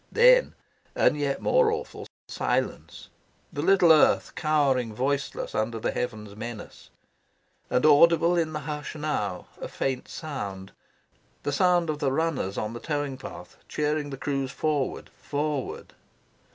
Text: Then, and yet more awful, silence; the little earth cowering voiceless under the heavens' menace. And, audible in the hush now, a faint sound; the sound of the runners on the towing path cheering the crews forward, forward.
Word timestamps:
Then, 0.11 0.55
and 0.95 1.15
yet 1.15 1.43
more 1.43 1.71
awful, 1.71 2.07
silence; 2.27 3.09
the 3.53 3.61
little 3.61 3.91
earth 3.93 4.33
cowering 4.33 4.95
voiceless 4.95 5.53
under 5.53 5.77
the 5.79 5.91
heavens' 5.91 6.35
menace. 6.35 6.89
And, 7.69 7.85
audible 7.85 8.35
in 8.35 8.51
the 8.53 8.61
hush 8.61 8.95
now, 8.95 9.45
a 9.61 9.67
faint 9.67 10.07
sound; 10.07 10.71
the 11.43 11.51
sound 11.51 11.87
of 11.91 11.99
the 11.99 12.11
runners 12.11 12.57
on 12.57 12.73
the 12.73 12.79
towing 12.79 13.15
path 13.19 13.57
cheering 13.69 14.09
the 14.09 14.17
crews 14.17 14.49
forward, 14.49 15.11
forward. 15.21 15.93